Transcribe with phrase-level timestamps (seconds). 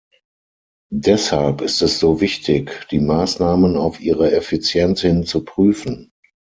[0.91, 6.11] Deshalb ist es so wichtig, die Maßnahmen auf ihre Effizienz hin zu prüfen.